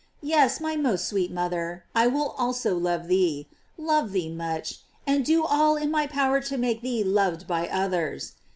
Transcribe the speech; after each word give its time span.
Yes, 0.23 0.59
my 0.59 0.75
most 0.75 1.07
sweet 1.07 1.29
mother, 1.31 1.83
I 1.93 2.07
also 2.09 2.71
will 2.73 2.79
love 2.81 3.07
thee, 3.07 3.47
love 3.77 4.13
thee 4.13 4.31
much, 4.31 4.79
and 5.05 5.23
do 5.23 5.45
all 5.45 5.75
in 5.75 5.91
my 5.91 6.07
power 6.07 6.41
to 6.41 6.57
make 6.57 6.81
thee 6.81 7.03
loved 7.03 7.45
by 7.45 7.67
others. 7.67 8.33